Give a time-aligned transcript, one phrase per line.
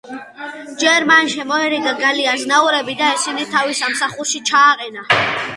[0.83, 5.07] ჯერ მან შემოირიგა გალი აზნაურები და ისინი თავის სამსახურში ჩააყენა.